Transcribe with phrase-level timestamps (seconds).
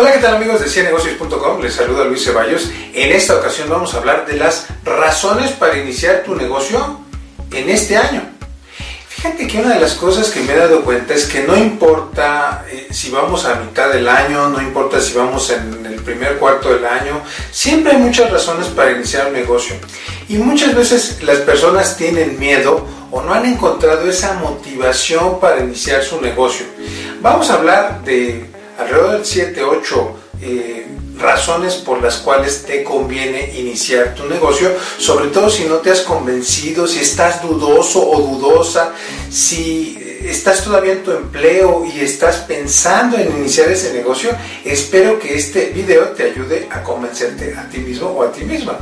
[0.00, 1.60] Hola, ¿qué tal amigos de cienegocios.com?
[1.60, 2.70] Les saluda Luis Ceballos.
[2.94, 7.00] En esta ocasión vamos a hablar de las razones para iniciar tu negocio
[7.52, 8.22] en este año.
[9.10, 12.64] Fíjate que una de las cosas que me he dado cuenta es que no importa
[12.70, 16.72] eh, si vamos a mitad del año, no importa si vamos en el primer cuarto
[16.72, 19.76] del año, siempre hay muchas razones para iniciar un negocio.
[20.30, 26.02] Y muchas veces las personas tienen miedo o no han encontrado esa motivación para iniciar
[26.02, 26.64] su negocio.
[27.20, 28.49] Vamos a hablar de
[28.80, 30.86] alrededor del 7, 8 eh,
[31.18, 36.00] razones por las cuales te conviene iniciar tu negocio, sobre todo si no te has
[36.00, 38.94] convencido, si estás dudoso o dudosa,
[39.30, 44.30] si estás todavía en tu empleo y estás pensando en iniciar ese negocio,
[44.64, 48.78] espero que este video te ayude a convencerte a ti mismo o a ti misma.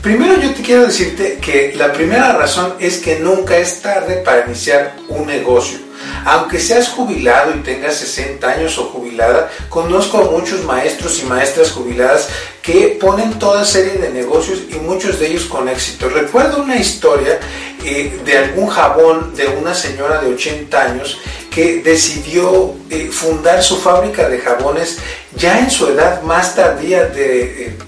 [0.00, 4.46] Primero yo te quiero decirte que la primera razón es que nunca es tarde para
[4.46, 5.83] iniciar un negocio.
[6.24, 11.70] Aunque seas jubilado y tengas 60 años o jubilada, conozco a muchos maestros y maestras
[11.70, 12.28] jubiladas
[12.62, 16.08] que ponen toda serie de negocios y muchos de ellos con éxito.
[16.08, 17.38] Recuerdo una historia
[17.84, 21.18] eh, de algún jabón de una señora de 80 años
[21.50, 24.98] que decidió eh, fundar su fábrica de jabones
[25.36, 27.78] ya en su edad más tardía de, eh,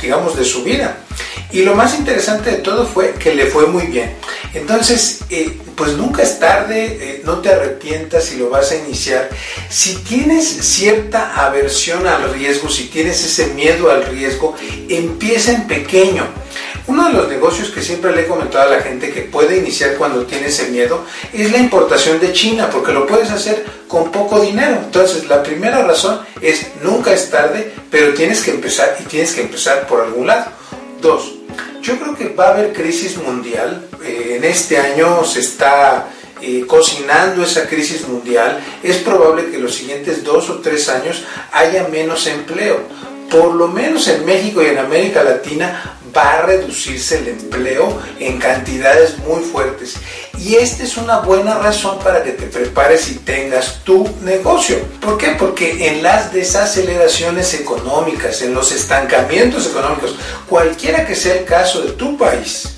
[0.00, 0.98] digamos, de su vida.
[1.50, 4.14] Y lo más interesante de todo fue que le fue muy bien.
[4.54, 9.30] Entonces, eh, pues nunca es tarde, eh, no te arrepientas si lo vas a iniciar.
[9.70, 14.54] Si tienes cierta aversión al riesgo, si tienes ese miedo al riesgo,
[14.88, 16.26] empieza en pequeño.
[16.86, 19.96] Uno de los negocios que siempre le he comentado a la gente que puede iniciar
[19.96, 24.40] cuando tiene ese miedo es la importación de China, porque lo puedes hacer con poco
[24.40, 24.80] dinero.
[24.84, 29.42] Entonces, la primera razón es nunca es tarde, pero tienes que empezar y tienes que
[29.42, 30.57] empezar por algún lado.
[31.00, 31.34] Dos,
[31.82, 33.88] yo creo que va a haber crisis mundial.
[34.02, 36.08] Eh, en este año se está
[36.40, 38.60] eh, cocinando esa crisis mundial.
[38.82, 42.80] Es probable que los siguientes dos o tres años haya menos empleo.
[43.30, 48.38] Por lo menos en México y en América Latina va a reducirse el empleo en
[48.38, 49.96] cantidades muy fuertes.
[50.40, 54.78] Y esta es una buena razón para que te prepares y tengas tu negocio.
[55.00, 55.36] ¿Por qué?
[55.38, 60.14] Porque en las desaceleraciones económicas, en los estancamientos económicos,
[60.48, 62.68] cualquiera que sea el caso de tu país,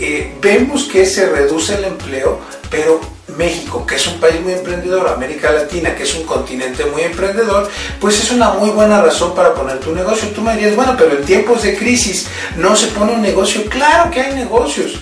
[0.00, 3.00] eh, vemos que se reduce el empleo, pero
[3.36, 7.70] México, que es un país muy emprendedor, América Latina, que es un continente muy emprendedor,
[8.00, 10.28] pues es una muy buena razón para poner tu negocio.
[10.28, 12.26] Tú me dirías, bueno, pero en tiempos de crisis
[12.56, 13.64] no se pone un negocio.
[13.68, 15.00] Claro que hay negocios.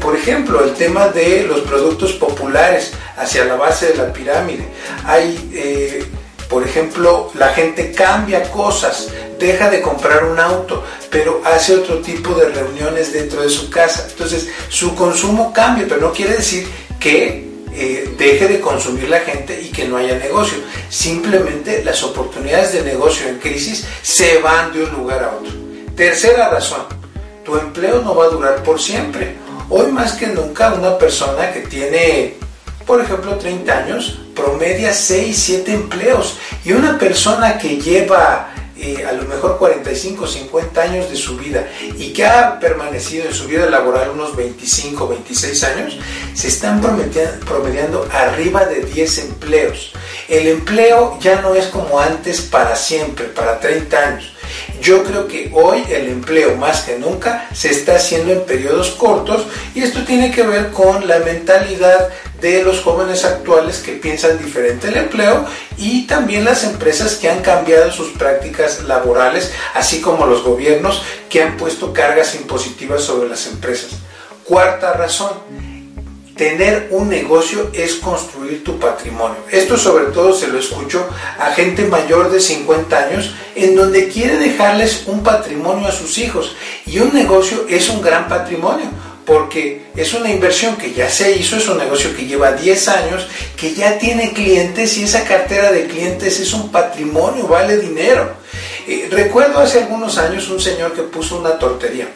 [0.00, 4.64] Por ejemplo, el tema de los productos populares hacia la base de la pirámide.
[5.04, 6.04] Hay, eh,
[6.48, 12.34] por ejemplo, la gente cambia cosas, deja de comprar un auto, pero hace otro tipo
[12.34, 14.06] de reuniones dentro de su casa.
[14.10, 16.66] Entonces, su consumo cambia, pero no quiere decir
[16.98, 20.58] que eh, deje de consumir la gente y que no haya negocio.
[20.90, 25.52] Simplemente las oportunidades de negocio en crisis se van de un lugar a otro.
[25.96, 26.82] Tercera razón,
[27.44, 29.36] tu empleo no va a durar por siempre.
[29.68, 32.36] Hoy más que nunca una persona que tiene,
[32.86, 36.38] por ejemplo, 30 años, promedia 6, 7 empleos.
[36.64, 41.68] Y una persona que lleva eh, a lo mejor 45, 50 años de su vida
[41.96, 45.98] y que ha permanecido en su vida laboral unos 25, 26 años,
[46.34, 49.92] se están promediando arriba de 10 empleos.
[50.28, 54.32] El empleo ya no es como antes para siempre, para 30 años.
[54.80, 59.46] Yo creo que hoy el empleo más que nunca se está haciendo en periodos cortos
[59.74, 62.08] y esto tiene que ver con la mentalidad
[62.40, 65.46] de los jóvenes actuales que piensan diferente el empleo
[65.76, 71.42] y también las empresas que han cambiado sus prácticas laborales, así como los gobiernos que
[71.42, 73.90] han puesto cargas impositivas sobre las empresas.
[74.44, 75.30] Cuarta razón,
[76.42, 79.36] tener un negocio es construir tu patrimonio.
[79.48, 81.08] Esto sobre todo se lo escucho
[81.38, 86.56] a gente mayor de 50 años en donde quiere dejarles un patrimonio a sus hijos
[86.84, 88.86] y un negocio es un gran patrimonio
[89.24, 93.28] porque es una inversión que ya se hizo, es un negocio que lleva 10 años,
[93.56, 98.32] que ya tiene clientes y esa cartera de clientes es un patrimonio, vale dinero.
[98.88, 102.08] Eh, recuerdo hace algunos años un señor que puso una tortería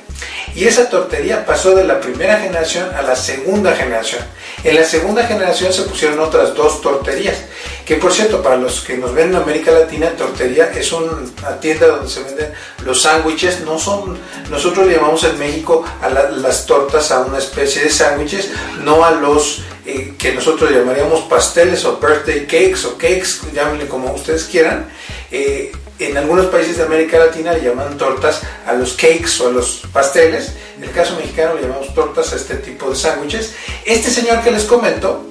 [0.54, 4.22] y esa tortería pasó de la primera generación a la segunda generación.
[4.64, 7.36] En la segunda generación se pusieron otras dos torterías,
[7.84, 11.88] que por cierto, para los que nos ven en América Latina, tortería es una tienda
[11.88, 12.52] donde se venden
[12.84, 14.18] los sándwiches, no son,
[14.50, 18.50] nosotros le llamamos en México a las tortas a una especie de sándwiches,
[18.82, 24.12] no a los eh, que nosotros llamaríamos pasteles o birthday cakes o cakes, llámenle como
[24.12, 24.88] ustedes quieran.
[25.30, 29.52] Eh, en algunos países de América Latina le llaman tortas a los cakes o a
[29.52, 30.52] los pasteles.
[30.76, 33.54] En el caso mexicano le llamamos tortas a este tipo de sándwiches.
[33.84, 35.26] Este señor que les comento,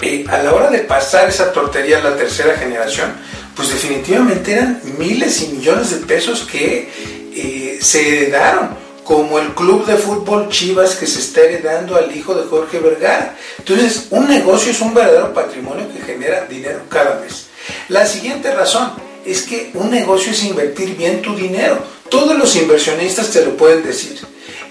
[0.00, 3.14] eh, a la hora de pasar esa tortería a la tercera generación,
[3.54, 6.88] pues definitivamente eran miles y millones de pesos que
[7.34, 12.34] eh, se heredaron como el club de fútbol Chivas que se está heredando al hijo
[12.34, 13.36] de Jorge Vergara.
[13.58, 17.48] Entonces, un negocio es un verdadero patrimonio que genera dinero cada vez.
[17.88, 18.92] La siguiente razón
[19.24, 21.78] es que un negocio es invertir bien tu dinero.
[22.08, 24.20] Todos los inversionistas te lo pueden decir.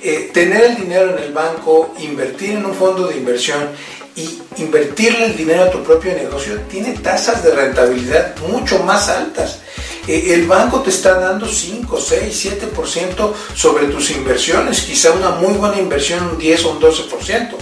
[0.01, 3.69] Eh, tener el dinero en el banco, invertir en un fondo de inversión
[4.15, 9.59] y invertirle el dinero a tu propio negocio tiene tasas de rentabilidad mucho más altas.
[10.07, 15.53] Eh, el banco te está dando 5, 6, 7% sobre tus inversiones, quizá una muy
[15.53, 17.55] buena inversión un 10 o un 12%,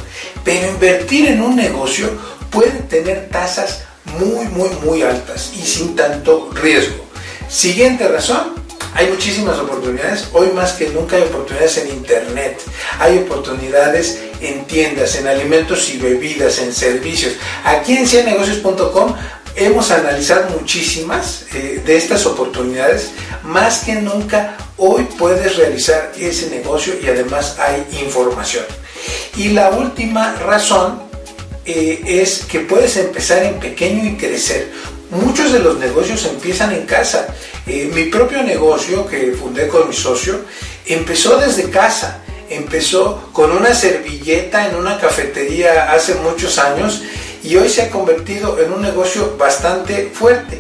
[0.44, 2.10] pero invertir en un negocio
[2.50, 3.84] puede tener tasas
[4.20, 7.06] muy, muy, muy altas y sin tanto riesgo.
[7.50, 8.54] Siguiente razón,
[8.94, 10.28] hay muchísimas oportunidades.
[10.34, 12.62] Hoy más que nunca hay oportunidades en Internet.
[13.00, 17.34] Hay oportunidades en tiendas, en alimentos y bebidas, en servicios.
[17.64, 19.16] Aquí en ciennegocios.com
[19.56, 23.12] hemos analizado muchísimas eh, de estas oportunidades.
[23.44, 28.66] Más que nunca hoy puedes realizar ese negocio y además hay información.
[29.38, 31.11] Y la última razón
[31.72, 34.72] eh, es que puedes empezar en pequeño y crecer.
[35.10, 37.28] Muchos de los negocios empiezan en casa.
[37.68, 40.42] Eh, mi propio negocio que fundé con mi socio
[40.86, 42.22] empezó desde casa.
[42.50, 47.02] Empezó con una servilleta en una cafetería hace muchos años
[47.44, 50.60] y hoy se ha convertido en un negocio bastante fuerte.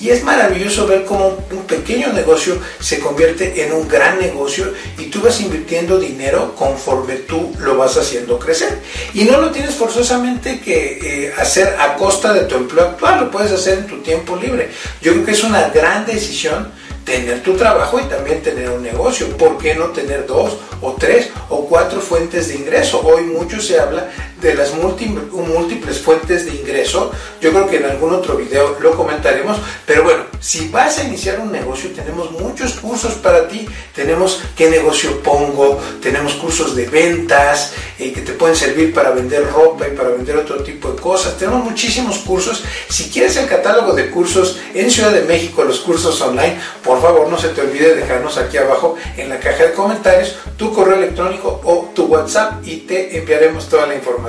[0.00, 5.06] Y es maravilloso ver cómo un pequeño negocio se convierte en un gran negocio y
[5.06, 8.78] tú vas invirtiendo dinero conforme tú lo vas haciendo crecer.
[9.14, 13.30] Y no lo tienes forzosamente que eh, hacer a costa de tu empleo actual, lo
[13.30, 14.70] puedes hacer en tu tiempo libre.
[15.00, 16.70] Yo creo que es una gran decisión
[17.06, 19.28] tener tu trabajo y también tener un negocio.
[19.36, 23.00] ¿Por qué no tener dos o tres o cuatro fuentes de ingreso?
[23.00, 24.10] Hoy mucho se habla
[24.40, 27.10] de las múltiples fuentes de ingreso.
[27.40, 29.58] Yo creo que en algún otro video lo comentaremos.
[29.86, 33.66] Pero bueno, si vas a iniciar un negocio, tenemos muchos cursos para ti.
[33.94, 39.50] Tenemos qué negocio pongo, tenemos cursos de ventas eh, que te pueden servir para vender
[39.50, 41.36] ropa y para vender otro tipo de cosas.
[41.38, 42.62] Tenemos muchísimos cursos.
[42.88, 47.28] Si quieres el catálogo de cursos en Ciudad de México, los cursos online, por favor
[47.28, 51.60] no se te olvide dejarnos aquí abajo en la caja de comentarios tu correo electrónico
[51.64, 54.25] o tu WhatsApp y te enviaremos toda la información.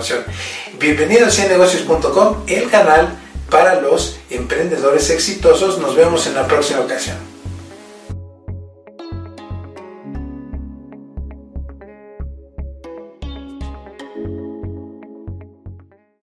[0.80, 3.18] Bienvenido a ciennegocios.com, el canal
[3.50, 5.80] para los emprendedores exitosos.
[5.80, 7.37] Nos vemos en la próxima ocasión.